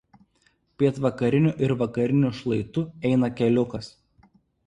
[0.83, 3.93] Pietvakariniu ir vakariniu šlaitu eina keliukas.